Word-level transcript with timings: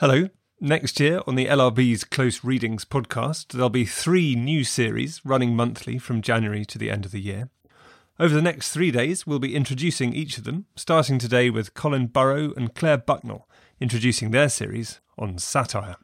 Hello. 0.00 0.28
Next 0.60 0.98
year 0.98 1.20
on 1.24 1.36
the 1.36 1.46
LRB's 1.46 2.02
Close 2.02 2.42
Readings 2.42 2.84
podcast, 2.84 3.52
there'll 3.52 3.70
be 3.70 3.84
three 3.84 4.34
new 4.34 4.64
series 4.64 5.20
running 5.24 5.54
monthly 5.54 5.98
from 5.98 6.20
January 6.20 6.64
to 6.64 6.78
the 6.78 6.90
end 6.90 7.04
of 7.04 7.12
the 7.12 7.20
year. 7.20 7.48
Over 8.18 8.34
the 8.34 8.42
next 8.42 8.72
three 8.72 8.90
days, 8.90 9.24
we'll 9.24 9.38
be 9.38 9.54
introducing 9.54 10.12
each 10.12 10.36
of 10.36 10.42
them, 10.42 10.66
starting 10.74 11.20
today 11.20 11.48
with 11.48 11.74
Colin 11.74 12.08
Burrow 12.08 12.52
and 12.56 12.74
Clare 12.74 12.98
Bucknell 12.98 13.48
introducing 13.78 14.32
their 14.32 14.48
series 14.48 15.00
on 15.16 15.38
satire. 15.38 15.94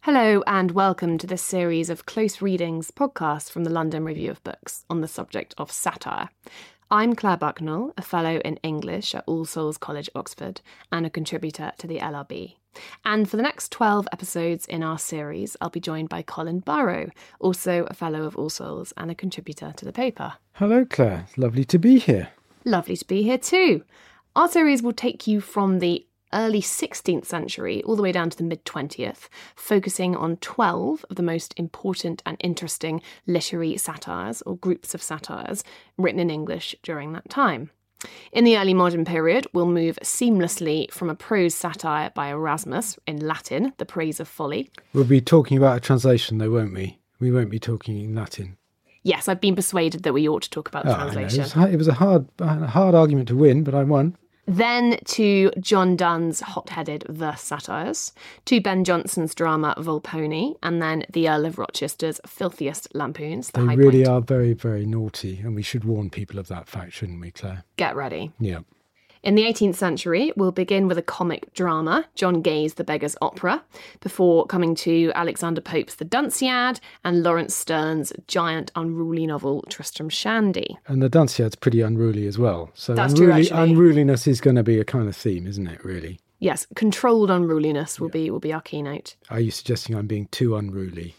Hello, 0.00 0.42
and 0.46 0.70
welcome 0.70 1.18
to 1.18 1.26
this 1.26 1.42
series 1.42 1.90
of 1.90 2.06
Close 2.06 2.40
Readings 2.40 2.90
podcasts 2.90 3.50
from 3.50 3.64
the 3.64 3.70
London 3.70 4.06
Review 4.06 4.30
of 4.30 4.42
Books 4.44 4.86
on 4.88 5.02
the 5.02 5.08
subject 5.08 5.54
of 5.58 5.70
satire. 5.70 6.30
I'm 6.90 7.14
Clare 7.14 7.36
Bucknell, 7.36 7.92
a 7.98 8.02
fellow 8.02 8.38
in 8.38 8.56
English 8.62 9.14
at 9.14 9.24
All 9.26 9.44
Souls 9.44 9.76
College, 9.76 10.08
Oxford, 10.14 10.62
and 10.90 11.04
a 11.04 11.10
contributor 11.10 11.72
to 11.76 11.86
the 11.86 11.98
LRB. 11.98 12.54
And 13.04 13.28
for 13.28 13.36
the 13.36 13.42
next 13.42 13.72
12 13.72 14.08
episodes 14.12 14.66
in 14.66 14.82
our 14.82 14.98
series, 14.98 15.56
I'll 15.60 15.70
be 15.70 15.80
joined 15.80 16.08
by 16.08 16.22
Colin 16.22 16.60
Burrow, 16.60 17.10
also 17.40 17.84
a 17.84 17.94
fellow 17.94 18.24
of 18.24 18.36
All 18.36 18.50
Souls 18.50 18.92
and 18.96 19.10
a 19.10 19.14
contributor 19.14 19.72
to 19.76 19.84
the 19.84 19.92
paper. 19.92 20.34
Hello, 20.54 20.84
Clare. 20.84 21.26
Lovely 21.36 21.64
to 21.64 21.78
be 21.78 21.98
here. 21.98 22.28
Lovely 22.64 22.96
to 22.96 23.06
be 23.06 23.22
here 23.22 23.38
too. 23.38 23.84
Our 24.36 24.48
series 24.48 24.82
will 24.82 24.92
take 24.92 25.26
you 25.26 25.40
from 25.40 25.78
the 25.78 26.06
early 26.32 26.60
16th 26.60 27.24
century 27.24 27.82
all 27.84 27.96
the 27.96 28.02
way 28.02 28.12
down 28.12 28.28
to 28.28 28.36
the 28.36 28.42
mid 28.42 28.64
20th, 28.64 29.28
focusing 29.54 30.16
on 30.16 30.36
12 30.38 31.04
of 31.08 31.16
the 31.16 31.22
most 31.22 31.54
important 31.56 32.22
and 32.26 32.36
interesting 32.40 33.00
literary 33.26 33.76
satires 33.76 34.42
or 34.42 34.56
groups 34.56 34.94
of 34.94 35.02
satires 35.02 35.62
written 35.96 36.20
in 36.20 36.30
English 36.30 36.74
during 36.82 37.12
that 37.12 37.28
time. 37.30 37.70
In 38.32 38.44
the 38.44 38.58
early 38.58 38.74
modern 38.74 39.04
period, 39.04 39.46
we'll 39.52 39.66
move 39.66 39.98
seamlessly 40.02 40.90
from 40.90 41.10
a 41.10 41.14
prose 41.14 41.54
satire 41.54 42.10
by 42.14 42.28
Erasmus 42.28 42.98
in 43.06 43.18
Latin, 43.18 43.72
The 43.78 43.86
Praise 43.86 44.20
of 44.20 44.28
Folly. 44.28 44.70
We'll 44.92 45.04
be 45.04 45.20
talking 45.20 45.56
about 45.56 45.76
a 45.76 45.80
translation, 45.80 46.38
though, 46.38 46.50
won't 46.50 46.74
we? 46.74 46.98
We 47.20 47.30
won't 47.30 47.50
be 47.50 47.58
talking 47.58 48.00
in 48.00 48.14
Latin. 48.14 48.56
Yes, 49.02 49.28
I've 49.28 49.40
been 49.40 49.54
persuaded 49.54 50.02
that 50.02 50.14
we 50.14 50.28
ought 50.28 50.42
to 50.42 50.50
talk 50.50 50.68
about 50.68 50.84
the 50.84 50.92
ah, 50.92 50.96
oh, 50.96 51.02
translation. 51.02 51.40
It 51.40 51.54
was, 51.54 51.74
it 51.74 51.76
was, 51.76 51.88
a 51.88 51.94
hard, 51.94 52.26
a 52.38 52.66
hard 52.66 52.94
argument 52.94 53.28
to 53.28 53.36
win, 53.36 53.62
but 53.62 53.74
I 53.74 53.84
won. 53.84 54.16
Then 54.46 54.98
to 55.06 55.50
John 55.58 55.96
Donne's 55.96 56.40
hot 56.40 56.70
headed 56.70 57.04
verse 57.08 57.40
satires, 57.40 58.12
to 58.44 58.60
Ben 58.60 58.84
Jonson's 58.84 59.34
drama 59.34 59.74
Volpone, 59.78 60.56
and 60.62 60.82
then 60.82 61.04
the 61.10 61.28
Earl 61.28 61.46
of 61.46 61.58
Rochester's 61.58 62.20
filthiest 62.26 62.94
lampoons. 62.94 63.50
The 63.50 63.64
they 63.64 63.76
really 63.76 64.04
point. 64.04 64.08
are 64.08 64.20
very, 64.20 64.52
very 64.52 64.86
naughty, 64.86 65.40
and 65.42 65.54
we 65.54 65.62
should 65.62 65.84
warn 65.84 66.10
people 66.10 66.38
of 66.38 66.48
that 66.48 66.68
fact, 66.68 66.92
shouldn't 66.92 67.20
we, 67.20 67.30
Clare? 67.30 67.64
Get 67.76 67.96
ready. 67.96 68.32
Yeah. 68.38 68.60
In 69.24 69.36
the 69.36 69.44
18th 69.44 69.76
century, 69.76 70.34
we'll 70.36 70.52
begin 70.52 70.86
with 70.86 70.98
a 70.98 71.02
comic 71.02 71.50
drama, 71.54 72.04
John 72.14 72.42
Gay's 72.42 72.74
The 72.74 72.84
Beggar's 72.84 73.16
Opera, 73.22 73.64
before 74.00 74.44
coming 74.44 74.74
to 74.74 75.12
Alexander 75.14 75.62
Pope's 75.62 75.94
The 75.94 76.04
Dunciad 76.04 76.78
and 77.04 77.22
Laurence 77.22 77.54
Sterne's 77.54 78.12
giant 78.28 78.70
unruly 78.76 79.26
novel 79.26 79.64
Tristram 79.70 80.10
Shandy. 80.10 80.76
And 80.86 81.02
The 81.02 81.08
Dunciad's 81.08 81.56
pretty 81.56 81.80
unruly 81.80 82.26
as 82.26 82.38
well. 82.38 82.70
So 82.74 82.94
That's 82.94 83.14
unruly, 83.14 83.46
true, 83.46 83.56
unruliness 83.56 84.26
is 84.26 84.42
going 84.42 84.56
to 84.56 84.62
be 84.62 84.78
a 84.78 84.84
kind 84.84 85.08
of 85.08 85.16
theme, 85.16 85.46
isn't 85.46 85.68
it, 85.68 85.82
really? 85.82 86.20
Yes, 86.38 86.66
controlled 86.76 87.30
unruliness 87.30 87.98
will 87.98 88.08
yeah. 88.08 88.24
be 88.24 88.30
will 88.30 88.40
be 88.40 88.52
our 88.52 88.60
keynote. 88.60 89.16
Are 89.30 89.40
you 89.40 89.50
suggesting 89.50 89.96
I'm 89.96 90.06
being 90.06 90.26
too 90.32 90.54
unruly? 90.54 91.14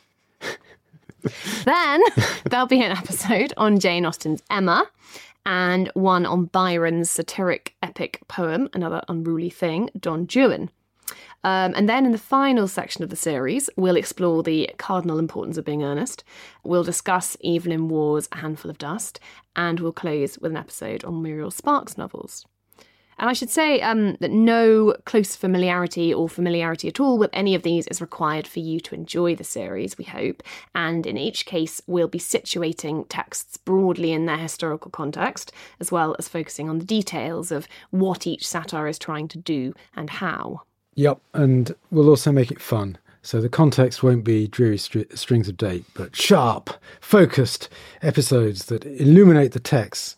then 1.63 2.01
there'll 2.51 2.67
be 2.67 2.83
an 2.83 2.91
episode 2.91 3.51
on 3.57 3.79
Jane 3.79 4.05
Austen's 4.05 4.43
Emma, 4.51 4.87
and 5.45 5.89
one 5.93 6.25
on 6.25 6.45
Byron's 6.45 7.09
satiric 7.09 7.75
epic 7.81 8.19
poem, 8.27 8.69
Another 8.73 9.01
Unruly 9.07 9.49
Thing, 9.49 9.89
Don 9.99 10.27
Juan. 10.33 10.69
Um, 11.43 11.73
and 11.75 11.87
then 11.87 12.05
in 12.05 12.11
the 12.11 12.17
final 12.17 12.67
section 12.67 13.03
of 13.03 13.11
the 13.11 13.15
series, 13.15 13.69
we'll 13.77 13.95
explore 13.95 14.41
the 14.41 14.71
cardinal 14.77 15.19
importance 15.19 15.57
of 15.57 15.65
being 15.65 15.83
earnest. 15.83 16.23
We'll 16.63 16.83
discuss 16.83 17.37
Evelyn 17.43 17.87
Waugh's 17.87 18.27
A 18.31 18.37
Handful 18.37 18.71
of 18.71 18.79
Dust, 18.79 19.19
and 19.55 19.79
we'll 19.79 19.91
close 19.91 20.39
with 20.39 20.51
an 20.51 20.57
episode 20.57 21.03
on 21.05 21.21
Muriel 21.21 21.51
Spark's 21.51 21.97
novels. 21.97 22.47
And 23.17 23.29
I 23.29 23.33
should 23.33 23.49
say 23.49 23.79
um, 23.81 24.17
that 24.19 24.31
no 24.31 24.95
close 25.05 25.35
familiarity 25.35 26.13
or 26.13 26.27
familiarity 26.27 26.87
at 26.87 26.99
all 26.99 27.17
with 27.17 27.29
any 27.33 27.55
of 27.55 27.63
these 27.63 27.87
is 27.87 28.01
required 28.01 28.45
for 28.45 28.59
you 28.59 28.79
to 28.81 28.95
enjoy 28.95 29.35
the 29.35 29.43
series, 29.43 29.97
we 29.97 30.03
hope. 30.03 30.43
And 30.73 31.05
in 31.05 31.17
each 31.17 31.45
case, 31.45 31.81
we'll 31.87 32.07
be 32.07 32.19
situating 32.19 33.05
texts 33.07 33.57
broadly 33.57 34.11
in 34.11 34.25
their 34.25 34.37
historical 34.37 34.91
context, 34.91 35.51
as 35.79 35.91
well 35.91 36.15
as 36.19 36.27
focusing 36.27 36.69
on 36.69 36.79
the 36.79 36.85
details 36.85 37.51
of 37.51 37.67
what 37.91 38.27
each 38.27 38.47
satire 38.47 38.87
is 38.87 38.99
trying 38.99 39.27
to 39.29 39.37
do 39.37 39.73
and 39.95 40.09
how. 40.09 40.61
Yep, 40.95 41.19
and 41.33 41.75
we'll 41.91 42.09
also 42.09 42.31
make 42.31 42.51
it 42.51 42.61
fun. 42.61 42.97
So 43.21 43.41
the 43.41 43.49
context 43.49 44.03
won't 44.03 44.23
be 44.23 44.47
dreary 44.47 44.77
strings 44.77 45.49
of 45.49 45.57
date, 45.57 45.85
but 45.95 46.15
sharp, 46.15 46.69
focused 47.01 47.69
episodes 48.03 48.65
that 48.65 48.85
illuminate 48.85 49.53
the 49.53 49.59
text. 49.59 50.15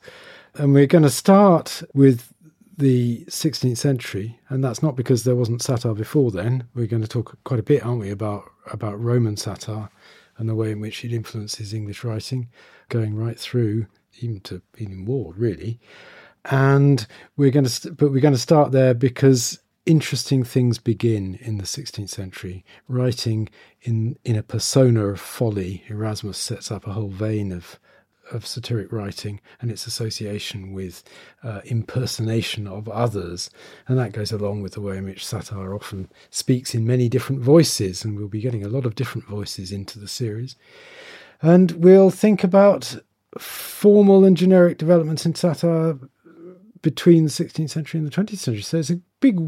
And 0.56 0.74
we're 0.74 0.88
going 0.88 1.04
to 1.04 1.10
start 1.10 1.84
with 1.94 2.34
the 2.78 3.26
16th 3.26 3.78
century, 3.78 4.40
and 4.50 4.64
that's 4.64 4.84
not 4.84 4.96
because 4.96 5.24
there 5.24 5.36
wasn't 5.36 5.62
satire 5.62 5.94
before 5.94 6.32
then. 6.32 6.68
We're 6.76 6.88
going 6.88 7.02
to 7.02 7.08
talk 7.08 7.38
quite 7.44 7.60
a 7.60 7.64
bit, 7.64 7.86
aren't 7.86 8.02
we, 8.02 8.12
about 8.12 8.52
about 8.72 9.00
Roman 9.00 9.38
satire 9.38 9.90
and 10.38 10.48
the 10.48 10.56
way 10.56 10.72
in 10.72 10.80
which 10.80 11.04
it 11.04 11.12
influences 11.12 11.74
English 11.74 12.04
writing, 12.04 12.50
going 12.90 13.16
right 13.16 13.40
through 13.40 13.88
even 14.22 14.40
to 14.42 14.62
Evelyn 14.80 15.06
Waugh, 15.06 15.34
really. 15.36 15.80
And 16.46 17.06
we're 17.36 17.52
going 17.52 17.66
to, 17.66 17.92
but 17.92 18.12
we're 18.12 18.22
going 18.22 18.34
to 18.34 18.40
start 18.40 18.72
there 18.72 18.94
because 18.94 19.60
interesting 19.86 20.44
things 20.44 20.78
begin 20.80 21.36
in 21.42 21.58
the 21.58 21.64
16th 21.64 22.10
century. 22.10 22.64
Writing 22.88 23.50
in 23.82 24.18
in 24.24 24.36
a 24.36 24.44
persona 24.44 25.08
of 25.08 25.20
folly, 25.20 25.84
Erasmus 25.90 26.38
sets 26.38 26.72
up 26.72 26.88
a 26.88 26.94
whole 26.94 27.10
vein 27.10 27.52
of 27.52 27.80
of 28.32 28.46
satiric 28.46 28.92
writing 28.92 29.40
and 29.62 29.72
its 29.72 29.88
association 29.88 30.74
with 30.74 31.04
uh, 31.44 31.62
impersonation 31.66 32.68
of 32.68 32.88
others. 32.90 33.50
And 33.88 33.98
that 33.98 34.14
goes 34.14 34.32
along 34.32 34.62
with 34.62 34.74
the 34.74 34.82
way 34.82 34.98
in 34.98 35.06
which 35.06 35.26
satire 35.26 35.74
often 35.74 36.10
speaks 36.30 36.74
in 36.74 36.86
many 36.86 37.10
different 37.10 37.42
voices. 37.42 38.04
And 38.04 38.18
we'll 38.18 38.28
be 38.28 38.42
getting 38.42 38.64
a 38.64 38.70
lot 38.70 38.86
of 38.86 38.96
different 38.96 39.28
voices 39.28 39.72
into 39.72 40.00
the 40.00 40.08
series. 40.08 40.56
And 41.42 41.72
we'll 41.72 42.10
think 42.10 42.44
about 42.44 42.98
formal 43.38 44.26
and 44.26 44.36
generic 44.36 44.78
developments 44.78 45.26
in 45.26 45.36
satire 45.36 45.98
between 46.82 47.24
the 47.24 47.30
16th 47.30 47.70
century 47.70 48.00
and 48.00 48.08
the 48.08 48.16
20th 48.16 48.38
century. 48.38 48.62
So 48.62 48.78
it's 48.78 48.90
a 48.90 49.02
big, 49.20 49.40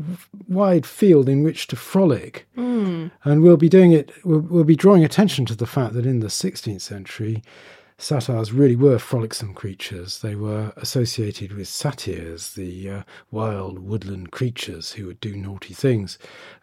wide 0.47 0.85
field 0.85 1.29
in 1.29 1.43
which 1.43 1.67
to 1.67 1.75
frolic. 1.75 2.47
Mm. 2.57 3.11
And 3.23 3.41
we'll 3.41 3.57
be 3.57 3.69
doing 3.69 3.91
it, 3.91 4.11
we'll, 4.25 4.39
we'll 4.39 4.63
be 4.63 4.75
drawing 4.75 5.03
attention 5.03 5.45
to 5.45 5.55
the 5.55 5.67
fact 5.67 5.93
that 5.93 6.05
in 6.05 6.19
the 6.19 6.27
16th 6.27 6.81
century, 6.81 7.43
Satyrs 8.01 8.53
really 8.53 8.77
were 8.77 8.97
frolicsome 8.97 9.53
creatures. 9.53 10.19
They 10.19 10.33
were 10.33 10.71
associated 10.77 11.51
with 11.51 11.67
satyrs, 11.67 12.53
the 12.53 12.89
uh, 12.89 13.03
wild 13.29 13.79
woodland 13.79 14.31
creatures 14.31 14.93
who 14.93 15.05
would 15.07 15.19
do 15.19 15.35
naughty 15.35 15.73
things. 15.73 16.17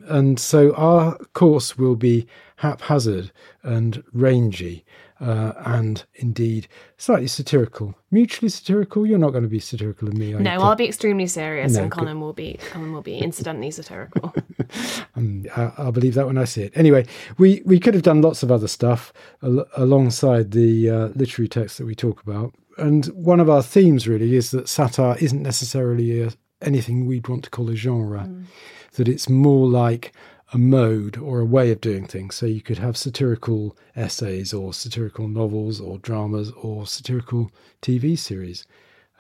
And 0.07 0.41
so 0.41 0.73
our 0.77 1.19
course 1.35 1.77
will 1.77 1.95
be 1.95 2.27
haphazard 2.57 3.33
and 3.63 4.03
rangy 4.15 4.87
uh, 5.21 5.53
and 5.65 6.05
indeed 6.15 6.69
slightly 6.99 7.27
satirical. 7.27 7.95
Mutually 8.11 8.49
satirical. 8.49 9.07
You're 9.07 9.19
not 9.19 9.31
going 9.31 9.45
to 9.45 9.49
be 9.49 9.61
satirical 9.61 10.09
of 10.09 10.15
me. 10.15 10.33
no, 10.33 10.51
I'll 10.51 10.77
be 10.77 10.87
extremely 10.87 11.27
serious, 11.27 11.73
no, 11.75 11.85
and 11.85 11.93
Colin 11.93 12.21
will 12.21 12.33
be 12.33 12.59
Colin 12.71 12.93
will 12.93 13.03
be 13.03 13.19
incidentally 13.19 13.71
satirical. 13.71 14.35
um, 15.17 15.45
I, 15.57 15.73
I'll 15.79 15.93
believe 15.93 16.15
that 16.15 16.27
when 16.27 16.39
I 16.39 16.45
see 16.45 16.63
it. 16.63 16.73
Anyway, 16.77 17.07
we 17.39 17.63
we 17.65 17.81
could 17.81 17.95
have 17.95 18.03
done 18.03 18.23
lots 18.23 18.43
of 18.43 18.53
other 18.53 18.69
stuff 18.69 19.13
al- 19.43 19.67
alongside 19.77 20.51
the 20.51 20.91
uh, 20.91 21.09
literary 21.15 21.49
texts 21.49 21.79
that 21.79 21.87
we 21.87 21.95
talk 21.95 22.23
about. 22.23 22.55
And 22.79 23.07
one 23.07 23.41
of 23.41 23.49
our 23.49 23.63
themes 23.63 24.07
really 24.07 24.37
is 24.37 24.51
that 24.51 24.69
satire 24.69 25.17
isn't 25.19 25.43
necessarily 25.43 26.23
a, 26.23 26.33
anything 26.61 27.07
we'd 27.07 27.29
want 27.29 27.45
to 27.45 27.51
call 27.51 27.71
a 27.71 27.77
genre. 27.77 28.21
Mm. 28.29 28.45
That 28.93 29.09
it's 29.09 29.29
more 29.29 29.69
like 29.69 30.13
a 30.53 30.59
mode 30.59 31.17
or 31.17 31.41
a 31.41 31.45
way 31.45 31.73
of 31.73 31.81
doing 31.81 32.07
things. 32.07 32.35
So 32.35 32.47
you 32.47 32.61
could 32.61 32.79
have 32.79 32.97
satirical 32.97 33.77
essays 33.95 34.53
or 34.53 34.73
satirical 34.73 35.29
novels 35.29 35.81
or 35.81 35.99
dramas 35.99 36.53
or 36.53 36.87
satirical 36.87 37.51
TV 37.83 38.19
series. 38.19 38.65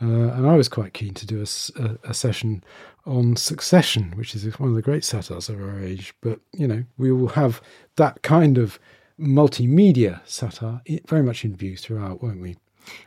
Uh, 0.00 0.28
and 0.34 0.46
I 0.46 0.56
was 0.56 0.68
quite 0.68 0.92
keen 0.92 1.14
to 1.14 1.26
do 1.26 1.40
a, 1.42 1.82
a, 1.82 2.10
a, 2.10 2.14
session 2.14 2.62
on 3.06 3.34
Succession, 3.34 4.12
which 4.16 4.34
is 4.34 4.44
one 4.58 4.68
of 4.68 4.74
the 4.74 4.82
great 4.82 5.04
satires 5.04 5.48
of 5.48 5.58
our 5.58 5.80
age. 5.80 6.14
But, 6.20 6.40
you 6.52 6.68
know, 6.68 6.84
we 6.98 7.10
will 7.10 7.28
have 7.28 7.62
that 7.96 8.22
kind 8.22 8.58
of 8.58 8.78
multimedia 9.18 10.20
satire 10.26 10.82
very 11.06 11.22
much 11.22 11.46
in 11.46 11.56
view 11.56 11.78
throughout, 11.78 12.22
won't 12.22 12.42
we? 12.42 12.56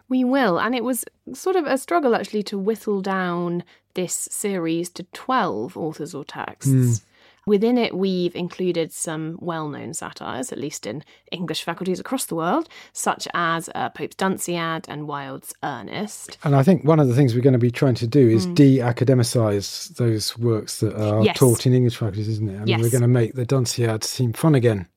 We 0.09 0.23
will. 0.23 0.59
And 0.59 0.73
it 0.73 0.83
was 0.83 1.05
sort 1.33 1.55
of 1.55 1.65
a 1.65 1.77
struggle 1.77 2.15
actually 2.15 2.43
to 2.43 2.57
whittle 2.57 3.01
down 3.01 3.63
this 3.93 4.27
series 4.31 4.89
to 4.91 5.03
12 5.13 5.77
authors 5.77 6.15
or 6.15 6.25
texts. 6.25 6.71
Mm. 6.71 7.01
Within 7.49 7.79
it, 7.79 7.97
we've 7.97 8.35
included 8.35 8.93
some 8.93 9.35
well 9.41 9.69
known 9.69 9.95
satires, 9.95 10.51
at 10.51 10.59
least 10.59 10.85
in 10.85 11.03
English 11.31 11.63
faculties 11.63 11.99
across 11.99 12.25
the 12.25 12.35
world, 12.35 12.69
such 12.93 13.27
as 13.33 13.71
uh, 13.73 13.89
Pope's 13.89 14.15
Dunciad 14.15 14.85
and 14.87 15.07
Wilde's 15.07 15.51
Earnest. 15.63 16.37
And 16.43 16.55
I 16.55 16.61
think 16.61 16.83
one 16.83 16.99
of 16.99 17.07
the 17.07 17.15
things 17.15 17.33
we're 17.33 17.41
going 17.41 17.53
to 17.53 17.57
be 17.57 17.71
trying 17.71 17.95
to 17.95 18.05
do 18.05 18.29
is 18.29 18.45
mm. 18.45 18.53
de 18.53 18.77
academicize 18.77 19.95
those 19.95 20.37
works 20.37 20.79
that 20.81 20.95
are 20.95 21.23
yes. 21.23 21.39
taught 21.39 21.65
in 21.65 21.73
English 21.73 21.97
faculties, 21.97 22.27
isn't 22.27 22.49
it? 22.49 22.55
I 22.55 22.59
mean, 22.59 22.67
yes. 22.67 22.81
we're 22.83 22.91
going 22.91 23.01
to 23.01 23.07
make 23.07 23.33
the 23.33 23.47
Dunciad 23.47 24.03
seem 24.03 24.31
fun 24.31 24.53
again. 24.53 24.87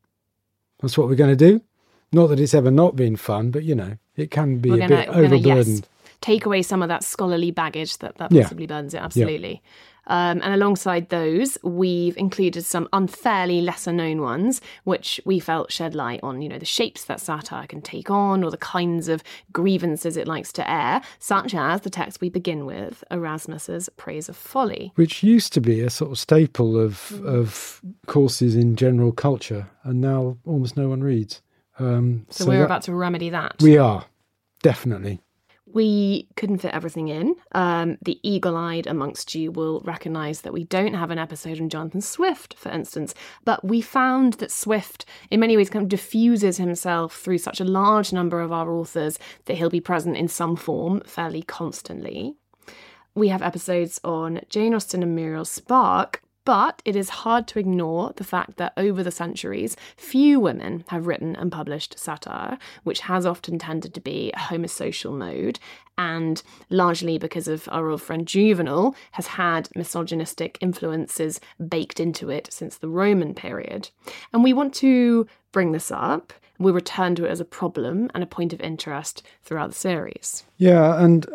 That's 0.82 0.99
what 0.99 1.08
we're 1.08 1.14
going 1.14 1.34
to 1.34 1.50
do. 1.50 1.62
Not 2.12 2.26
that 2.26 2.38
it's 2.38 2.52
ever 2.52 2.70
not 2.70 2.96
been 2.96 3.16
fun, 3.16 3.50
but 3.50 3.62
you 3.64 3.75
know, 3.75 3.96
it 4.14 4.31
can 4.31 4.58
be 4.58 4.69
we're 4.69 4.76
a 4.76 4.88
gonna, 4.88 4.96
bit 4.96 5.08
overburdened. 5.08 5.43
Gonna, 5.43 5.64
yes, 5.64 5.82
take 6.20 6.44
away 6.44 6.60
some 6.60 6.82
of 6.82 6.90
that 6.90 7.02
scholarly 7.02 7.50
baggage 7.50 7.96
that, 7.99 8.16
that 8.19 8.31
possibly 8.31 8.64
yeah. 8.64 8.69
burdens 8.69 8.93
it, 8.93 8.99
absolutely. 8.99 9.62
Yeah. 9.64 9.70
Um, 10.06 10.40
and 10.43 10.54
alongside 10.54 11.08
those, 11.08 11.58
we've 11.62 12.16
included 12.16 12.64
some 12.64 12.88
unfairly 12.93 13.60
lesser 13.60 13.93
known 13.93 14.20
ones, 14.20 14.60
which 14.84 15.20
we 15.25 15.38
felt 15.38 15.70
shed 15.70 15.94
light 15.94 16.20
on, 16.22 16.43
you 16.43 16.49
know, 16.49 16.58
the 16.58 16.64
shapes 16.64 17.04
that 17.04 17.20
satire 17.20 17.66
can 17.66 17.82
take 17.82 18.10
on 18.10 18.43
or 18.43 18.50
the 18.50 18.56
kinds 18.56 19.08
of 19.08 19.22
grievances 19.52 20.16
it 20.16 20.26
likes 20.26 20.52
to 20.54 20.70
air, 20.70 21.02
such 21.19 21.54
as 21.54 21.82
the 21.82 21.90
text 21.90 22.20
we 22.20 22.28
begin 22.28 22.66
with, 22.66 23.04
Erasmus's 23.10 23.88
Praise 23.96 24.28
of 24.28 24.37
Folly. 24.37 24.93
Which 24.96 25.22
used 25.22 25.52
to 25.54 25.60
be 25.60 25.81
a 25.81 25.90
sort 25.90 26.10
of 26.10 26.19
staple 26.19 26.78
of, 26.78 27.12
mm. 27.14 27.25
of 27.25 27.81
courses 28.06 28.56
in 28.56 28.76
general 28.76 29.12
culture, 29.12 29.70
and 29.84 30.00
now 30.00 30.37
almost 30.44 30.76
no 30.76 30.88
one 30.88 31.02
reads. 31.02 31.43
Um, 31.78 32.26
so, 32.28 32.44
so, 32.44 32.50
we're 32.50 32.58
that, 32.58 32.64
about 32.64 32.82
to 32.82 32.94
remedy 32.94 33.31
that. 33.31 33.56
We 33.60 33.78
are, 33.78 34.04
definitely. 34.62 35.20
We 35.72 36.28
couldn't 36.36 36.58
fit 36.58 36.74
everything 36.74 37.08
in. 37.08 37.34
Um, 37.52 37.96
the 38.02 38.20
eagle 38.22 38.56
eyed 38.56 38.86
amongst 38.86 39.34
you 39.34 39.50
will 39.50 39.80
recognise 39.80 40.42
that 40.42 40.52
we 40.52 40.64
don't 40.64 40.94
have 40.94 41.10
an 41.10 41.19
episode 41.19 41.60
on 41.60 41.69
Jonathan 41.69 42.00
Swift, 42.00 42.54
for 42.54 42.70
instance, 42.70 43.14
but 43.44 43.64
we 43.64 43.80
found 43.80 44.34
that 44.34 44.50
Swift, 44.50 45.06
in 45.30 45.40
many 45.40 45.56
ways, 45.56 45.70
kind 45.70 45.82
of 45.82 45.88
diffuses 45.88 46.58
himself 46.58 47.16
through 47.16 47.38
such 47.38 47.60
a 47.60 47.64
large 47.64 48.12
number 48.12 48.40
of 48.40 48.52
our 48.52 48.70
authors 48.70 49.19
that 49.46 49.54
he'll 49.54 49.70
be 49.70 49.80
present 49.80 50.16
in 50.16 50.28
some 50.28 50.56
form 50.56 51.00
fairly 51.06 51.42
constantly. 51.42 52.34
We 53.14 53.28
have 53.28 53.42
episodes 53.42 54.00
on 54.04 54.40
Jane 54.48 54.75
Austen 54.75 55.02
and 55.02 55.14
Muriel 55.14 55.44
Spark, 55.44 56.22
but 56.44 56.82
it 56.84 56.96
is 56.96 57.08
hard 57.08 57.46
to 57.48 57.58
ignore 57.58 58.12
the 58.16 58.24
fact 58.24 58.56
that 58.56 58.72
over 58.76 59.02
the 59.02 59.10
centuries, 59.10 59.76
few 59.96 60.40
women 60.40 60.84
have 60.88 61.06
written 61.06 61.36
and 61.36 61.52
published 61.52 61.98
satire, 61.98 62.58
which 62.82 63.00
has 63.00 63.24
often 63.24 63.58
tended 63.58 63.94
to 63.94 64.00
be 64.00 64.32
a 64.32 64.38
homosocial 64.38 65.16
mode, 65.16 65.58
and 65.96 66.42
largely 66.70 67.18
because 67.18 67.48
of 67.48 67.68
our 67.70 67.88
old 67.90 68.02
friend 68.02 68.26
Juvenal, 68.26 68.96
has 69.12 69.26
had 69.28 69.68
misogynistic 69.76 70.58
influences 70.60 71.40
baked 71.68 72.00
into 72.00 72.30
it 72.30 72.48
since 72.50 72.76
the 72.76 72.88
Roman 72.88 73.34
period. 73.34 73.90
And 74.32 74.42
we 74.42 74.52
want 74.52 74.74
to 74.76 75.26
bring 75.52 75.72
this 75.72 75.90
up. 75.90 76.32
We 76.58 76.70
return 76.70 77.14
to 77.16 77.25
it 77.25 77.31
as 77.31 77.40
a 77.40 77.44
problem 77.44 78.10
and 78.14 78.22
a 78.22 78.26
point 78.26 78.52
of 78.52 78.60
interest 78.60 79.22
throughout 79.43 79.70
the 79.70 79.75
series. 79.75 80.44
Yeah, 80.58 81.02
and 81.02 81.26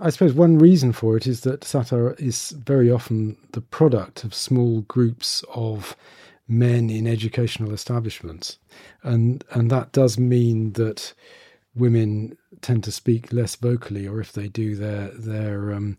I 0.00 0.10
suppose 0.10 0.32
one 0.32 0.58
reason 0.58 0.92
for 0.92 1.16
it 1.16 1.26
is 1.26 1.40
that 1.42 1.64
satire 1.64 2.12
is 2.14 2.50
very 2.50 2.90
often 2.90 3.36
the 3.52 3.60
product 3.60 4.24
of 4.24 4.34
small 4.34 4.82
groups 4.82 5.44
of 5.54 5.96
men 6.46 6.90
in 6.90 7.06
educational 7.06 7.72
establishments, 7.72 8.58
and 9.02 9.44
and 9.50 9.70
that 9.70 9.92
does 9.92 10.18
mean 10.18 10.72
that 10.72 11.14
women 11.74 12.36
tend 12.60 12.84
to 12.84 12.92
speak 12.92 13.32
less 13.32 13.56
vocally, 13.56 14.06
or 14.06 14.20
if 14.20 14.32
they 14.32 14.48
do, 14.48 14.74
they're 14.76 15.08
they're 15.08 15.72
um, 15.72 15.98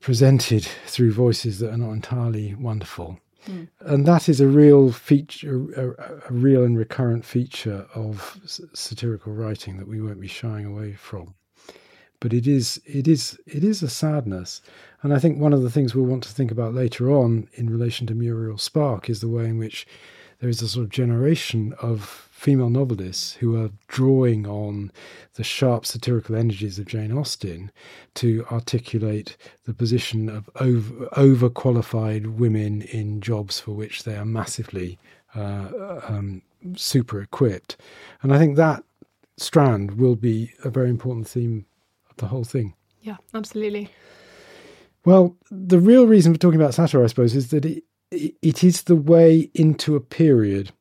presented 0.00 0.64
through 0.86 1.12
voices 1.12 1.58
that 1.58 1.72
are 1.72 1.78
not 1.78 1.92
entirely 1.92 2.54
wonderful. 2.54 3.18
Mm. 3.46 3.68
And 3.80 4.06
that 4.06 4.28
is 4.28 4.40
a 4.40 4.46
real 4.46 4.92
feature, 4.92 5.64
a, 5.76 6.28
a, 6.28 6.32
real 6.32 6.64
and 6.64 6.76
recurrent 6.76 7.24
feature 7.24 7.86
of 7.94 8.40
satirical 8.74 9.32
writing 9.32 9.76
that 9.78 9.88
we 9.88 10.00
won't 10.00 10.20
be 10.20 10.28
shying 10.28 10.66
away 10.66 10.94
from 10.94 11.34
but 12.20 12.32
it 12.32 12.46
is 12.46 12.80
it 12.86 13.06
is 13.06 13.38
it 13.46 13.62
is 13.62 13.82
a 13.82 13.88
sadness 13.88 14.60
and 15.02 15.12
i 15.12 15.18
think 15.18 15.38
one 15.38 15.52
of 15.52 15.62
the 15.62 15.70
things 15.70 15.94
we'll 15.94 16.04
want 16.04 16.22
to 16.22 16.32
think 16.32 16.50
about 16.50 16.74
later 16.74 17.10
on 17.10 17.48
in 17.54 17.68
relation 17.70 18.06
to 18.06 18.14
muriel 18.14 18.58
spark 18.58 19.10
is 19.10 19.20
the 19.20 19.28
way 19.28 19.44
in 19.44 19.58
which 19.58 19.86
there 20.38 20.48
is 20.48 20.62
a 20.62 20.68
sort 20.68 20.84
of 20.84 20.90
generation 20.90 21.74
of 21.80 22.26
female 22.30 22.68
novelists 22.68 23.34
who 23.34 23.60
are 23.60 23.70
drawing 23.88 24.46
on 24.46 24.92
the 25.34 25.44
sharp 25.44 25.86
satirical 25.86 26.36
energies 26.36 26.78
of 26.78 26.86
Jane 26.86 27.16
Austen 27.16 27.72
to 28.14 28.44
articulate 28.52 29.36
the 29.64 29.72
position 29.72 30.28
of 30.28 30.50
over, 30.56 31.06
overqualified 31.16 32.36
women 32.36 32.82
in 32.82 33.20
jobs 33.20 33.58
for 33.58 33.72
which 33.72 34.04
they 34.04 34.16
are 34.16 34.26
massively 34.26 34.98
uh, 35.34 36.00
um, 36.08 36.42
super 36.74 37.20
equipped. 37.20 37.76
And 38.22 38.34
I 38.34 38.38
think 38.38 38.56
that 38.56 38.84
strand 39.38 39.98
will 39.98 40.16
be 40.16 40.52
a 40.64 40.70
very 40.70 40.90
important 40.90 41.26
theme 41.26 41.64
of 42.10 42.16
the 42.16 42.26
whole 42.26 42.44
thing. 42.44 42.74
Yeah, 43.00 43.16
absolutely. 43.34 43.90
Well, 45.06 45.36
the 45.50 45.78
real 45.78 46.06
reason 46.06 46.34
for 46.34 46.40
talking 46.40 46.60
about 46.60 46.74
satire, 46.74 47.04
I 47.04 47.06
suppose, 47.06 47.36
is 47.36 47.48
that 47.50 47.64
it, 47.64 47.84
it 48.10 48.64
is 48.64 48.82
the 48.82 48.96
way 48.96 49.50
into 49.54 49.96
a 49.96 50.00
period. 50.00 50.72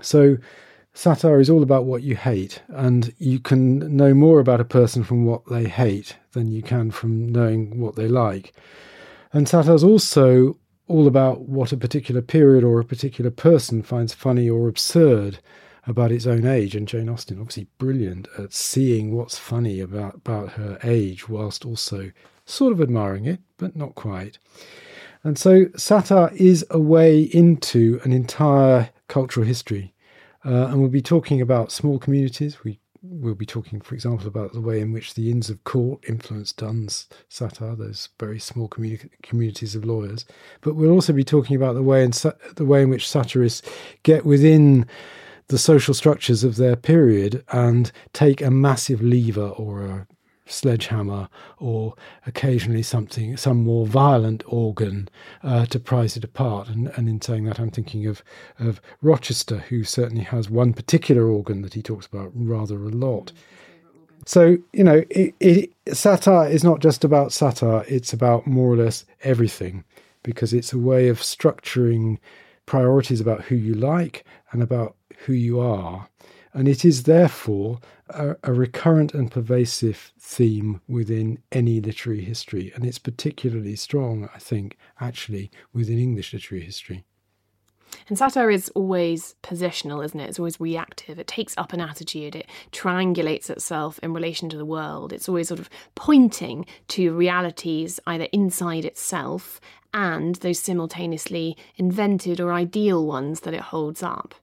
So, 0.00 0.38
satire 0.94 1.40
is 1.40 1.50
all 1.50 1.62
about 1.62 1.84
what 1.84 2.02
you 2.02 2.16
hate, 2.16 2.62
and 2.68 3.12
you 3.18 3.40
can 3.40 3.96
know 3.96 4.14
more 4.14 4.40
about 4.40 4.60
a 4.60 4.64
person 4.64 5.04
from 5.04 5.24
what 5.24 5.42
they 5.50 5.64
hate 5.64 6.16
than 6.32 6.50
you 6.50 6.62
can 6.62 6.90
from 6.90 7.30
knowing 7.30 7.78
what 7.80 7.96
they 7.96 8.08
like. 8.08 8.52
And 9.32 9.48
satire 9.48 9.74
is 9.74 9.84
also 9.84 10.58
all 10.88 11.06
about 11.06 11.42
what 11.42 11.72
a 11.72 11.76
particular 11.76 12.20
period 12.20 12.64
or 12.64 12.80
a 12.80 12.84
particular 12.84 13.30
person 13.30 13.82
finds 13.82 14.12
funny 14.12 14.48
or 14.48 14.68
absurd 14.68 15.38
about 15.86 16.12
its 16.12 16.26
own 16.26 16.46
age. 16.46 16.74
And 16.74 16.86
Jane 16.86 17.08
Austen, 17.08 17.38
obviously 17.38 17.66
brilliant 17.78 18.28
at 18.38 18.52
seeing 18.52 19.14
what's 19.14 19.38
funny 19.38 19.80
about, 19.80 20.16
about 20.16 20.52
her 20.52 20.78
age, 20.82 21.28
whilst 21.28 21.64
also 21.64 22.12
sort 22.44 22.72
of 22.72 22.80
admiring 22.80 23.24
it, 23.24 23.40
but 23.56 23.76
not 23.76 23.94
quite. 23.94 24.38
And 25.24 25.38
so 25.38 25.66
satire 25.76 26.30
is 26.34 26.66
a 26.70 26.80
way 26.80 27.20
into 27.22 28.00
an 28.04 28.12
entire 28.12 28.90
cultural 29.08 29.46
history. 29.46 29.94
Uh, 30.44 30.66
and 30.66 30.80
we'll 30.80 30.90
be 30.90 31.02
talking 31.02 31.40
about 31.40 31.70
small 31.70 31.98
communities. 31.98 32.64
We 32.64 32.80
will 33.02 33.34
be 33.34 33.46
talking, 33.46 33.80
for 33.80 33.94
example, 33.94 34.26
about 34.26 34.52
the 34.52 34.60
way 34.60 34.80
in 34.80 34.92
which 34.92 35.14
the 35.14 35.30
Inns 35.30 35.50
of 35.50 35.62
Court 35.64 36.02
influenced 36.08 36.56
Donne's 36.56 37.08
satire, 37.28 37.76
those 37.76 38.08
very 38.18 38.38
small 38.38 38.68
communi- 38.68 39.10
communities 39.22 39.74
of 39.74 39.84
lawyers. 39.84 40.24
But 40.60 40.74
we'll 40.74 40.90
also 40.90 41.12
be 41.12 41.24
talking 41.24 41.56
about 41.56 41.74
the 41.74 41.82
way 41.82 42.02
in 42.02 42.12
sa- 42.12 42.32
the 42.56 42.64
way 42.64 42.82
in 42.82 42.90
which 42.90 43.08
satirists 43.08 43.62
get 44.02 44.24
within 44.24 44.86
the 45.48 45.58
social 45.58 45.94
structures 45.94 46.44
of 46.44 46.56
their 46.56 46.76
period 46.76 47.44
and 47.52 47.92
take 48.12 48.40
a 48.40 48.50
massive 48.50 49.02
lever 49.02 49.48
or 49.48 49.82
a 49.82 50.06
sledgehammer 50.46 51.28
or 51.58 51.94
occasionally 52.26 52.82
something 52.82 53.36
some 53.36 53.62
more 53.62 53.86
violent 53.86 54.42
organ 54.46 55.08
uh, 55.42 55.64
to 55.66 55.78
prise 55.78 56.16
it 56.16 56.24
apart 56.24 56.68
and, 56.68 56.88
and 56.96 57.08
in 57.08 57.20
saying 57.20 57.44
that 57.44 57.60
I'm 57.60 57.70
thinking 57.70 58.06
of 58.06 58.22
of 58.58 58.80
Rochester 59.00 59.58
who 59.58 59.84
certainly 59.84 60.24
has 60.24 60.50
one 60.50 60.72
particular 60.72 61.26
organ 61.26 61.62
that 61.62 61.74
he 61.74 61.82
talks 61.82 62.06
about 62.06 62.30
rather 62.34 62.76
a 62.76 62.90
lot 62.90 63.32
so 64.26 64.56
you 64.72 64.84
know 64.84 65.04
it, 65.10 65.34
it, 65.40 65.72
satire 65.92 66.48
is 66.48 66.64
not 66.64 66.80
just 66.80 67.04
about 67.04 67.32
satire 67.32 67.84
it's 67.88 68.12
about 68.12 68.46
more 68.46 68.72
or 68.72 68.76
less 68.76 69.04
everything 69.22 69.84
because 70.22 70.52
it's 70.52 70.72
a 70.72 70.78
way 70.78 71.08
of 71.08 71.20
structuring 71.20 72.18
priorities 72.66 73.20
about 73.20 73.42
who 73.42 73.54
you 73.54 73.74
like 73.74 74.24
and 74.52 74.62
about 74.62 74.96
who 75.26 75.32
you 75.32 75.60
are. 75.60 76.08
And 76.54 76.68
it 76.68 76.84
is 76.84 77.04
therefore 77.04 77.80
a, 78.10 78.36
a, 78.42 78.52
recurrent 78.52 79.14
and 79.14 79.30
pervasive 79.30 80.12
theme 80.18 80.82
within 80.86 81.38
any 81.50 81.80
literary 81.80 82.22
history. 82.22 82.72
And 82.74 82.84
it's 82.84 82.98
particularly 82.98 83.74
strong, 83.76 84.28
I 84.34 84.38
think, 84.38 84.76
actually, 85.00 85.50
within 85.72 85.98
English 85.98 86.32
literary 86.32 86.64
history. 86.64 87.04
And 88.08 88.18
satire 88.18 88.50
is 88.50 88.70
always 88.70 89.34
positional, 89.42 90.04
isn't 90.04 90.18
it? 90.18 90.28
It's 90.28 90.38
always 90.38 90.60
reactive. 90.60 91.18
It 91.18 91.26
takes 91.26 91.56
up 91.56 91.72
an 91.72 91.80
attitude, 91.80 92.34
it 92.34 92.48
triangulates 92.70 93.50
itself 93.50 93.98
in 94.02 94.12
relation 94.12 94.48
to 94.50 94.56
the 94.56 94.64
world. 94.64 95.12
It's 95.12 95.28
always 95.28 95.48
sort 95.48 95.60
of 95.60 95.70
pointing 95.94 96.66
to 96.88 97.14
realities 97.14 98.00
either 98.06 98.28
inside 98.32 98.84
itself 98.84 99.60
and 99.94 100.36
those 100.36 100.58
simultaneously 100.58 101.56
invented 101.76 102.40
or 102.40 102.52
ideal 102.52 103.04
ones 103.04 103.40
that 103.40 103.54
it 103.54 103.60
holds 103.60 104.02
up. 104.02 104.34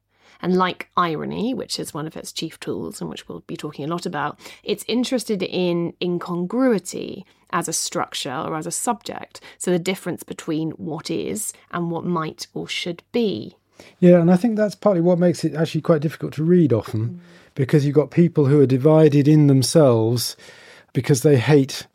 And 0.41 0.55
like 0.55 0.89
irony, 0.96 1.53
which 1.53 1.79
is 1.79 1.93
one 1.93 2.08
of 2.08 2.15
its 2.15 2.31
chief 2.31 2.60
tools 2.60 3.01
and 3.01 3.10
which 3.10 3.27
we'll 3.27 3.41
be 3.41 3.58
talking 3.58 3.86
a 3.86 3.89
lot 3.89 4.05
about, 4.05 4.39
it's 4.63 4.86
interested 4.88 5.43
in 5.43 5.93
incongruity 6.01 7.25
as 7.51 7.67
a 7.67 7.74
structure 7.74 8.34
or 8.34 8.55
as 8.55 8.67
a 8.67 8.72
subject. 8.72 9.41
So 9.58 9.72
the 9.72 9.79
difference 9.79 10.24
between 10.24 10.72
what 10.72 11.10
is 11.10 11.53
and 11.72 11.91
what 11.91 12.05
might 12.05 12.48
or 12.53 12.67
should 12.67 13.03
be. 13.12 13.55
Yeah, 14.00 14.19
and 14.19 14.31
I 14.31 14.36
think 14.36 14.55
that's 14.55 14.75
partly 14.75 15.01
what 15.01 15.19
makes 15.19 15.43
it 15.43 15.55
actually 15.55 15.81
quite 15.81 16.01
difficult 16.01 16.34
to 16.34 16.43
read 16.43 16.74
often 16.74 17.10
mm. 17.10 17.19
because 17.55 17.86
you've 17.86 17.96
got 17.96 18.12
people 18.12 18.46
who 18.46 18.62
are 18.62 18.65
divided 18.65 19.27
in 19.27 19.48
themselves 19.48 20.36
because 20.93 21.22
they 21.22 21.38
hate 21.38 21.88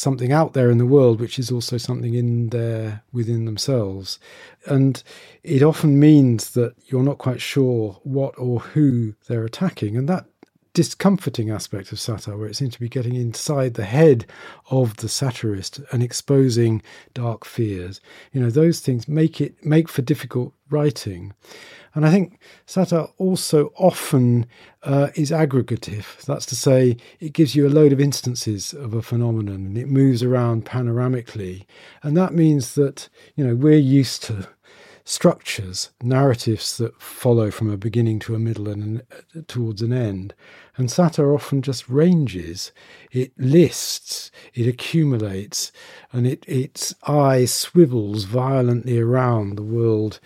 something 0.00 0.32
out 0.32 0.52
there 0.54 0.70
in 0.70 0.78
the 0.78 0.86
world 0.86 1.20
which 1.20 1.38
is 1.38 1.50
also 1.50 1.76
something 1.76 2.14
in 2.14 2.48
there 2.48 3.02
within 3.12 3.44
themselves. 3.44 4.18
And 4.66 5.02
it 5.42 5.62
often 5.62 6.00
means 6.00 6.50
that 6.50 6.74
you're 6.86 7.02
not 7.02 7.18
quite 7.18 7.40
sure 7.40 7.98
what 8.02 8.34
or 8.38 8.60
who 8.60 9.14
they're 9.28 9.44
attacking. 9.44 9.96
And 9.96 10.08
that 10.08 10.26
discomforting 10.72 11.50
aspect 11.50 11.90
of 11.90 11.98
satire 11.98 12.36
where 12.36 12.48
it 12.48 12.54
seems 12.54 12.74
to 12.74 12.80
be 12.80 12.88
getting 12.88 13.16
inside 13.16 13.74
the 13.74 13.84
head 13.84 14.24
of 14.70 14.96
the 14.98 15.08
satirist 15.08 15.80
and 15.90 16.02
exposing 16.02 16.80
dark 17.12 17.44
fears 17.44 18.00
you 18.32 18.40
know 18.40 18.50
those 18.50 18.78
things 18.78 19.08
make 19.08 19.40
it 19.40 19.64
make 19.64 19.88
for 19.88 20.02
difficult 20.02 20.54
writing 20.70 21.34
and 21.94 22.06
I 22.06 22.10
think 22.10 22.38
satire 22.66 23.08
also 23.18 23.72
often 23.76 24.46
uh, 24.82 25.08
is 25.14 25.30
aggregative. 25.30 26.24
That's 26.24 26.46
to 26.46 26.56
say, 26.56 26.96
it 27.18 27.32
gives 27.32 27.54
you 27.54 27.66
a 27.66 27.70
load 27.70 27.92
of 27.92 28.00
instances 28.00 28.72
of 28.72 28.94
a 28.94 29.02
phenomenon 29.02 29.66
and 29.66 29.76
it 29.76 29.88
moves 29.88 30.22
around 30.22 30.64
panoramically. 30.64 31.66
And 32.02 32.16
that 32.16 32.32
means 32.32 32.74
that, 32.76 33.08
you 33.34 33.44
know, 33.44 33.54
we're 33.54 33.78
used 33.78 34.22
to 34.24 34.48
structures, 35.04 35.90
narratives 36.02 36.76
that 36.76 37.00
follow 37.02 37.50
from 37.50 37.68
a 37.68 37.76
beginning 37.76 38.20
to 38.20 38.34
a 38.34 38.38
middle 38.38 38.68
and 38.68 39.02
uh, 39.10 39.40
towards 39.48 39.82
an 39.82 39.92
end. 39.92 40.32
And 40.76 40.88
satire 40.88 41.34
often 41.34 41.62
just 41.62 41.88
ranges. 41.88 42.70
It 43.10 43.32
lists, 43.36 44.30
it 44.54 44.68
accumulates, 44.68 45.72
and 46.12 46.26
it, 46.28 46.44
its 46.46 46.94
eye 47.02 47.44
swivels 47.44 48.24
violently 48.24 49.00
around 49.00 49.56
the 49.56 49.64
world 49.64 50.20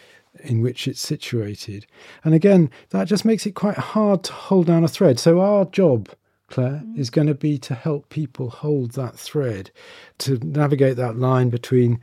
in 0.45 0.61
which 0.61 0.87
it's 0.87 1.01
situated. 1.01 1.87
And 2.25 2.35
again, 2.35 2.71
that 2.91 3.09
just 3.09 3.25
makes 3.25 3.47
it 3.47 3.53
quite 3.53 3.77
hard 3.77 4.25
to 4.25 4.33
hold 4.33 4.67
down 4.67 4.85
a 4.85 4.89
thread. 4.89 5.19
So, 5.19 5.41
our 5.41 5.65
job, 5.67 6.11
Clare, 6.49 6.83
mm. 6.85 6.99
is 6.99 7.11
going 7.11 7.27
to 7.27 7.35
be 7.35 7.59
to 7.59 7.75
help 7.75 8.09
people 8.09 8.51
hold 8.51 8.93
that 8.93 9.19
thread, 9.19 9.71
to 10.19 10.39
navigate 10.39 10.97
that 10.97 11.17
line 11.17 11.51
between 11.51 12.01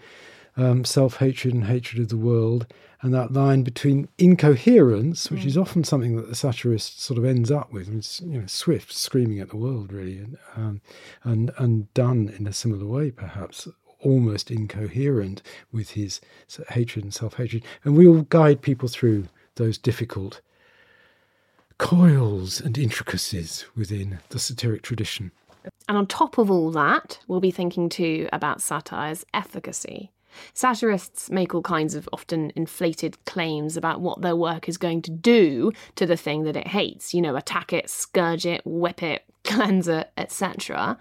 um, 0.58 0.84
self 0.84 1.18
hatred 1.18 1.54
and 1.54 1.66
hatred 1.66 2.02
of 2.02 2.10
the 2.10 2.18
world, 2.18 2.68
and 3.02 3.14
that 3.14 3.34
line 3.34 3.64
between 3.64 4.08
incoherence, 4.18 5.32
which 5.32 5.42
mm. 5.42 5.48
is 5.48 5.58
often 5.58 5.84
something 5.84 6.16
that 6.18 6.30
the 6.30 6.36
satirist 6.36 7.02
sort 7.02 7.18
of 7.18 7.26
ends 7.26 7.50
up 7.50 7.72
with. 7.72 7.94
It's 7.94 8.22
you 8.22 8.40
know 8.40 8.48
Swift 8.48 8.92
screaming 8.92 9.40
at 9.40 9.50
the 9.50 9.58
world, 9.58 9.92
really, 9.92 10.18
and 10.18 10.38
um, 10.56 10.82
and 11.24 11.52
and 11.58 11.94
Donne 11.94 12.34
in 12.38 12.48
a 12.48 12.54
similar 12.54 12.86
way, 12.86 13.12
perhaps 13.12 13.68
almost 14.02 14.52
incoherent 14.52 15.42
with 15.72 15.92
his 15.92 16.22
hatred 16.70 17.06
and 17.06 17.14
self 17.14 17.36
hatred. 17.36 17.64
And 17.84 17.96
we 17.96 18.08
will 18.08 18.24
guide 18.24 18.62
people 18.62 18.88
through 18.88 19.28
those 19.56 19.78
difficult 19.78 20.42
coils 21.78 22.62
and 22.62 22.78
intricacies 22.78 23.66
within 23.76 24.20
the 24.30 24.40
satiric 24.40 24.84
tradition. 24.84 25.32
And 25.88 25.98
on 25.98 26.08
top 26.08 26.38
of 26.38 26.50
all 26.50 26.72
that, 26.72 27.20
we'll 27.28 27.40
be 27.40 27.52
thinking 27.52 27.90
too 27.90 28.30
about 28.32 28.62
satire's 28.62 29.26
efficacy. 29.34 30.12
Satirists 30.54 31.30
make 31.30 31.54
all 31.54 31.62
kinds 31.62 31.96
of 31.96 32.08
often 32.14 32.52
inflated 32.56 33.24
claims 33.26 33.76
about 33.76 34.00
what 34.00 34.22
their 34.22 34.36
work 34.36 34.70
is 34.70 34.78
going 34.78 35.02
to 35.04 35.12
do 35.12 35.72
to 35.96 36.06
the 36.06 36.16
thing 36.16 36.44
that 36.44 36.56
it 36.56 36.68
hates. 36.68 37.14
You 37.14 37.22
know, 37.22 37.36
attack 37.36 37.74
it, 37.74 37.90
scourge 37.90 38.46
it, 38.46 38.62
whip 38.64 39.04
it, 39.04 39.24
cleanse 39.44 39.88
it, 39.88 40.12
etc. 40.18 40.98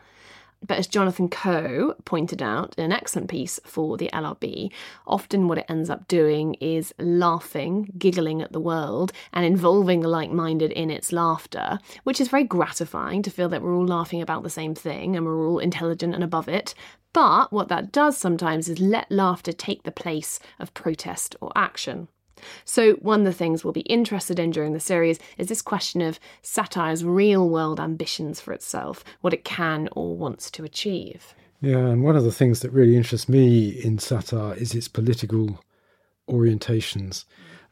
But 0.67 0.79
as 0.79 0.87
Jonathan 0.87 1.29
Coe 1.29 1.95
pointed 2.05 2.43
out 2.43 2.75
in 2.77 2.85
an 2.85 2.93
excellent 2.93 3.31
piece 3.31 3.59
for 3.65 3.97
the 3.97 4.11
LRB, 4.13 4.71
often 5.07 5.49
what 5.49 5.59
it 5.59 5.67
ends 5.69 5.89
up 5.89 6.07
doing 6.07 6.55
is 6.61 6.95
laughing, 6.99 7.93
giggling 7.97 8.43
at 8.43 8.53
the 8.53 8.61
world, 8.61 9.13
and 9.33 9.47
involving 9.47 10.01
the 10.01 10.09
like 10.09 10.31
minded 10.31 10.71
in 10.73 10.91
its 10.91 11.13
laughter, 11.13 11.79
which 12.05 12.21
is 12.21 12.29
very 12.29 12.45
gratifying 12.45 13.23
to 13.23 13.31
feel 13.31 13.49
that 13.49 13.63
we're 13.63 13.75
all 13.75 13.87
laughing 13.87 14.21
about 14.21 14.43
the 14.43 14.51
same 14.51 14.75
thing 14.75 15.17
and 15.17 15.25
we're 15.25 15.49
all 15.49 15.59
intelligent 15.59 16.15
and 16.15 16.23
above 16.23 16.49
it. 16.49 16.75
But 17.13 17.53
what 17.53 17.69
that 17.69 17.91
does 17.91 18.17
sometimes 18.17 18.69
is 18.69 18.79
let 18.79 19.11
laughter 19.11 19.53
take 19.53 19.83
the 19.83 19.91
place 19.91 20.39
of 20.59 20.75
protest 20.75 21.35
or 21.41 21.51
action. 21.57 22.09
So, 22.65 22.93
one 22.95 23.21
of 23.21 23.27
the 23.27 23.33
things 23.33 23.65
we'll 23.65 23.73
be 23.73 23.81
interested 23.81 24.39
in 24.39 24.51
during 24.51 24.73
the 24.73 24.81
series 24.81 25.19
is 25.39 25.49
this 25.49 25.63
question 25.63 26.01
of 26.01 26.21
satire's 26.43 27.05
real 27.05 27.49
world 27.49 27.81
ambitions 27.81 28.41
for 28.41 28.53
itself, 28.53 29.05
what 29.21 29.33
it 29.33 29.45
can 29.45 29.89
or 29.93 30.17
wants 30.17 30.51
to 30.53 30.65
achieve. 30.65 31.35
Yeah, 31.61 31.79
and 31.79 32.03
one 32.03 32.17
of 32.17 32.25
the 32.25 32.33
things 32.33 32.61
that 32.61 32.73
really 32.73 32.97
interests 32.97 33.29
me 33.29 33.69
in 33.69 33.99
satire 33.99 34.55
is 34.55 34.75
its 34.75 34.89
political 34.89 35.63
orientations. 36.29 37.25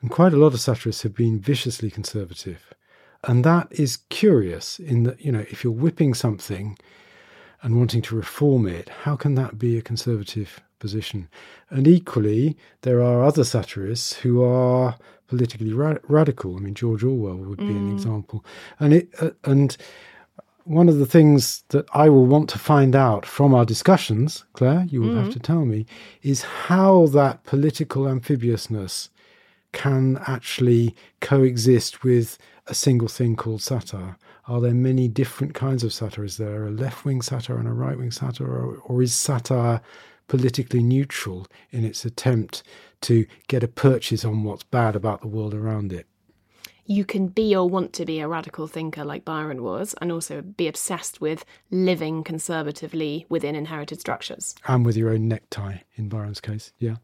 And 0.03 0.11
quite 0.11 0.33
a 0.33 0.37
lot 0.37 0.55
of 0.55 0.61
satirists 0.61 1.03
have 1.03 1.15
been 1.15 1.41
viciously 1.41 1.91
conservative. 1.91 2.75
And 3.25 3.45
that 3.45 3.69
is 3.71 3.99
curious 4.11 4.79
in 4.79 5.05
that, 5.05 5.25
you 5.25 5.33
know, 5.33 5.45
if 5.51 5.65
you're 5.65 5.73
whipping 5.73 6.15
something 6.15 6.79
and 7.63 7.79
wanting 7.79 8.03
to 8.03 8.17
reform 8.17 8.67
it, 8.67 8.89
how 9.05 9.17
can 9.17 9.35
that 9.35 9.59
be 9.59 9.77
a 9.77 9.83
conservative 9.83 10.61
position. 10.79 11.29
And 11.71 11.87
equally, 11.87 12.57
there 12.83 13.03
are 13.03 13.25
other 13.25 13.45
satirists 13.45 14.15
who 14.15 14.43
are 14.43 14.97
politically 15.29 15.73
ra- 15.73 15.99
radical. 16.09 16.57
I 16.57 16.61
mean, 16.61 16.75
George 16.75 17.05
Orwell 17.05 17.37
would 17.37 17.59
be 17.59 17.65
mm. 17.65 17.77
an 17.77 17.93
example. 17.93 18.45
And 18.81 18.95
it 18.95 19.09
uh, 19.21 19.31
and 19.45 19.77
one 20.65 20.89
of 20.89 20.99
the 20.99 21.07
things 21.07 21.65
that 21.69 21.87
I 21.95 22.11
will 22.11 22.27
want 22.27 22.51
to 22.51 22.59
find 22.59 22.95
out 22.95 23.25
from 23.25 23.55
our 23.55 23.65
discussions, 23.65 24.45
Clare, 24.53 24.87
you 24.91 25.01
will 25.01 25.15
mm. 25.15 25.23
have 25.23 25.33
to 25.33 25.39
tell 25.39 25.65
me, 25.65 25.87
is 26.23 26.43
how 26.43 27.07
that 27.09 27.43
political 27.45 28.07
amphibiousness 28.07 29.09
can 29.73 30.19
actually 30.27 30.95
coexist 31.21 32.03
with 32.03 32.39
a 32.67 32.75
single 32.75 33.09
thing 33.09 33.35
called 33.35 33.63
satire. 33.63 34.17
Are 34.47 34.61
there 34.61 34.75
many 34.75 35.09
different 35.09 35.55
kinds 35.55 35.85
of 35.85 35.93
satire? 35.93 36.25
Is 36.25 36.37
there 36.37 36.67
a 36.67 36.71
left 36.71 37.05
wing 37.05 37.23
satire 37.23 37.59
and 37.59 37.69
a 37.69 37.73
right 37.73 37.99
wing 37.99 38.11
satire? 38.11 38.49
Or, 38.49 38.77
or 38.85 39.03
is 39.03 39.15
satire 39.15 39.81
politically 40.29 40.83
neutral 40.83 41.47
in 41.71 41.85
its 41.85 42.05
attempt 42.05 42.63
to 43.01 43.27
get 43.49 43.63
a 43.63 43.69
purchase 43.69 44.25
on 44.25 44.45
what's 44.45 44.63
bad 44.63 44.95
about 44.95 45.21
the 45.21 45.29
world 45.29 45.55
around 45.55 45.93
it. 45.93 46.07
You 46.87 47.05
can 47.05 47.27
be 47.29 47.55
or 47.55 47.69
want 47.69 47.93
to 47.95 48.07
be 48.07 48.21
a 48.21 48.29
radical 48.29 48.67
thinker 48.67 49.05
like 49.05 49.25
Byron 49.25 49.63
was, 49.63 49.95
and 50.01 50.11
also 50.11 50.41
be 50.41 50.67
obsessed 50.69 51.21
with 51.21 51.45
living 51.71 52.25
conservatively 52.25 53.27
within 53.29 53.55
inherited 53.55 54.01
structures. 54.01 54.55
And 54.67 54.87
with 54.87 54.97
your 54.97 55.11
own 55.11 55.29
necktie, 55.29 55.79
in 55.97 56.09
Byron's 56.09 56.41
case, 56.41 56.73
yeah. 56.79 56.97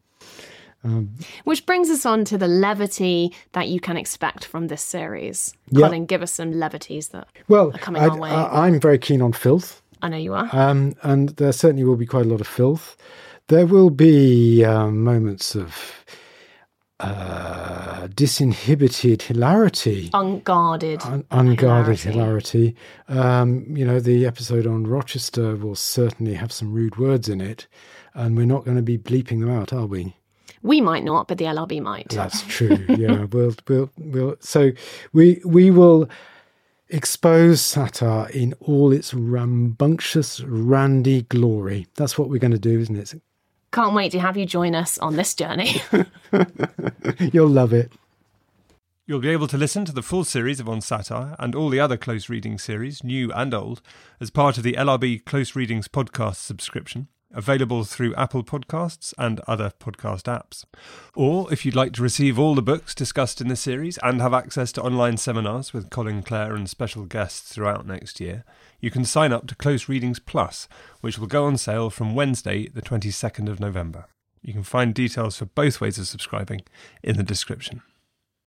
Um, 0.85 1.15
Which 1.45 1.65
brings 1.67 1.89
us 1.91 2.05
on 2.05 2.25
to 2.27 2.39
the 2.39 2.49
levity 2.49 3.35
that 3.53 3.69
you 3.69 3.81
can 3.81 3.97
expect 3.97 4.45
from 4.45 4.69
this 4.69 4.83
series. 4.83 5.55
Yeah. 5.71 5.87
Colin, 5.87 6.07
give 6.07 6.23
us 6.23 6.33
some 6.33 6.53
levities 6.53 7.09
that 7.09 7.27
well, 7.49 7.71
are 7.75 7.79
coming 7.79 8.03
I, 8.03 8.09
our 8.09 8.19
way. 8.19 8.31
I, 8.31 8.67
I'm 8.67 8.81
very 8.81 8.99
keen 8.99 9.23
on 9.23 9.33
filth. 9.33 9.83
I 10.03 10.09
know 10.09 10.17
you 10.17 10.35
are. 10.35 10.49
Um, 10.53 10.95
and 11.03 11.31
there 11.31 11.53
certainly 11.53 11.85
will 11.85 11.97
be 11.97 12.07
quite 12.07 12.27
a 12.27 12.29
lot 12.29 12.41
of 12.41 12.47
filth. 12.47 12.97
There 13.49 13.67
will 13.67 13.91
be 13.91 14.65
um, 14.65 15.03
moments 15.05 15.55
of 15.55 16.05
uh, 17.01 18.09
disinhibited 18.09 19.23
hilarity, 19.23 20.11
unguarded, 20.15 21.03
un- 21.03 21.25
unguarded 21.31 22.01
hilarity. 22.01 22.77
hilarity. 23.09 23.27
Um, 23.29 23.67
you 23.77 23.85
know, 23.85 24.01
the 24.01 24.25
episode 24.27 24.67
on 24.67 24.87
Rochester 24.87 25.57
will 25.57 25.75
certainly 25.75 26.35
have 26.35 26.53
some 26.53 26.73
rude 26.73 26.97
words 26.97 27.29
in 27.29 27.41
it, 27.41 27.67
and 28.15 28.37
we're 28.37 28.47
not 28.47 28.65
going 28.65 28.77
to 28.77 28.83
be 28.83 28.97
bleeping 28.97 29.41
them 29.41 29.51
out, 29.51 29.73
are 29.73 29.87
we? 29.87 30.17
We 30.63 30.81
might 30.81 31.05
not, 31.05 31.29
but 31.29 31.37
the 31.37 31.45
LRB 31.45 31.83
might. 31.83 32.09
That's 32.09 32.43
true. 32.43 32.79
yeah, 32.89 33.25
we'll, 33.25 33.55
we'll, 33.69 33.91
we'll. 33.99 34.37
So 34.41 34.71
we 35.13 35.43
we 35.45 35.71
will 35.71 36.09
expose 36.95 37.61
satire 37.61 38.29
in 38.31 38.55
all 38.61 38.93
its 38.93 39.13
rambunctious, 39.13 40.41
randy 40.41 41.23
glory. 41.23 41.89
That's 41.97 42.17
what 42.17 42.29
we're 42.29 42.39
going 42.39 42.53
to 42.53 42.59
do, 42.59 42.79
isn't 42.79 42.97
it? 42.97 43.21
Can't 43.73 43.95
wait 43.95 44.13
to 44.13 44.21
have 44.21 44.37
you 44.37 44.47
join 44.47 44.77
us 44.77 44.97
on 44.99 45.17
this 45.17 45.35
journey. 45.35 45.83
You'll 47.19 47.49
love 47.49 47.73
it. 47.73 47.93
You'll 49.07 49.19
be 49.19 49.31
able 49.31 49.49
to 49.49 49.59
listen 49.59 49.85
to 49.87 49.93
the 49.93 50.03
full 50.03 50.23
series 50.23 50.61
of 50.61 50.69
On 50.69 50.81
Satire 50.81 51.35
and 51.41 51.55
all 51.55 51.69
the 51.69 51.81
other 51.81 51.97
close 51.97 52.29
reading 52.29 52.59
series, 52.59 53.03
new 53.03 53.33
and 53.33 53.53
old, 53.53 53.83
as 54.21 54.31
part 54.31 54.57
of 54.57 54.63
the 54.63 54.75
LRB 54.75 55.25
Close 55.25 55.57
Readings 55.57 55.89
podcast 55.89 56.37
subscription 56.37 57.09
available 57.35 57.85
through 57.85 58.15
Apple 58.15 58.43
Podcasts 58.43 59.13
and 59.19 59.41
other 59.41 59.73
podcast 59.79 60.25
apps. 60.25 60.65
Or 61.15 61.53
if 61.53 61.65
you'd 61.65 61.77
like 61.77 61.93
to 61.95 62.03
receive 62.03 62.39
all 62.39 62.55
the 62.55 62.63
books 62.63 62.95
discussed 62.95 63.41
in 63.41 63.49
the 63.49 63.57
series 63.57 63.99
and 64.03 64.21
have 64.21 64.33
access 64.33 64.73
to 64.73 64.83
online 64.83 65.17
seminars 65.17 65.73
with 65.73 65.91
Colin 65.91 66.23
Clare 66.23 66.55
and 66.55 66.69
special 66.69 67.05
guests 67.05 67.53
throughout 67.53 67.87
next 67.87 68.21
year, 68.21 68.45
you 68.81 68.91
can 68.91 69.05
sign 69.05 69.33
up 69.33 69.47
to 69.47 69.55
Close 69.55 69.89
Readings 69.89 70.19
Plus, 70.19 70.69
which 71.01 71.19
will 71.19 71.27
go 71.27 71.45
on 71.45 71.57
sale 71.57 71.91
from 71.91 72.15
Wednesday, 72.15 72.69
the 72.69 72.83
22nd 72.83 73.49
of 73.49 73.61
November. 73.61 74.07
You 74.43 74.53
can 74.53 74.63
find 74.63 74.95
details 74.95 75.37
for 75.37 75.47
both 75.47 75.81
ways 75.81 75.99
of 75.99 76.07
subscribing 76.07 76.63
in 77.03 77.17
the 77.17 77.23
description. 77.23 77.83